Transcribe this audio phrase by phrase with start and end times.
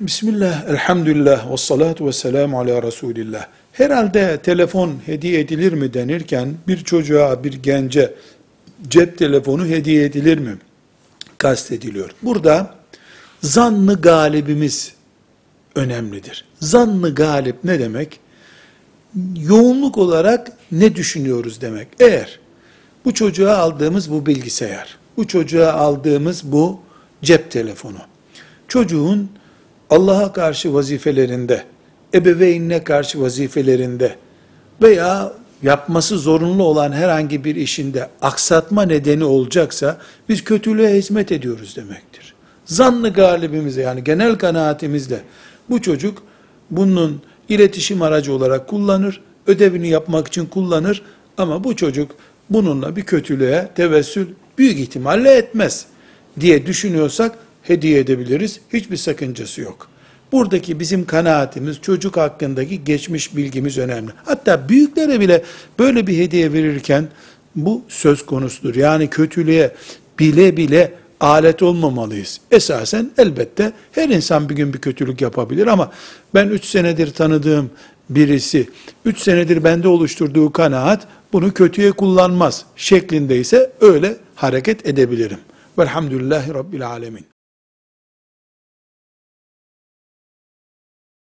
[0.00, 3.46] Bismillah, elhamdülillah, ve salatu ve selamu ala Resulillah.
[3.72, 8.14] Herhalde telefon hediye edilir mi denirken bir çocuğa, bir gence
[8.88, 10.56] cep telefonu hediye edilir mi?
[11.38, 12.10] Kastediliyor.
[12.22, 12.74] Burada
[13.40, 14.94] zannı galibimiz
[15.74, 16.44] önemlidir.
[16.60, 18.20] Zannı galip ne demek?
[19.36, 21.88] Yoğunluk olarak ne düşünüyoruz demek.
[22.00, 22.38] Eğer
[23.04, 26.80] bu çocuğa aldığımız bu bilgisayar, bu çocuğa aldığımız bu
[27.22, 27.98] cep telefonu,
[28.68, 29.30] çocuğun
[29.92, 31.64] Allah'a karşı vazifelerinde,
[32.14, 34.16] ebeveynine karşı vazifelerinde
[34.82, 35.32] veya
[35.62, 42.34] yapması zorunlu olan herhangi bir işinde aksatma nedeni olacaksa biz kötülüğe hizmet ediyoruz demektir.
[42.64, 45.20] Zannı galibimize yani genel kanaatimizle
[45.70, 46.22] bu çocuk
[46.70, 51.02] bunun iletişim aracı olarak kullanır, ödevini yapmak için kullanır
[51.38, 52.10] ama bu çocuk
[52.50, 54.26] bununla bir kötülüğe tevessül
[54.58, 55.86] büyük ihtimalle etmez
[56.40, 58.60] diye düşünüyorsak hediye edebiliriz.
[58.72, 59.88] Hiçbir sakıncası yok.
[60.32, 64.10] Buradaki bizim kanaatimiz çocuk hakkındaki geçmiş bilgimiz önemli.
[64.24, 65.42] Hatta büyüklere bile
[65.78, 67.08] böyle bir hediye verirken
[67.56, 68.74] bu söz konusudur.
[68.74, 69.74] Yani kötülüğe
[70.18, 72.40] bile bile alet olmamalıyız.
[72.50, 75.92] Esasen elbette her insan bir gün bir kötülük yapabilir ama
[76.34, 77.70] ben 3 senedir tanıdığım
[78.10, 78.68] birisi
[79.04, 85.38] 3 senedir bende oluşturduğu kanaat bunu kötüye kullanmaz şeklindeyse öyle hareket edebilirim.
[85.78, 87.31] Velhamdülillahi Rabbil Alemin.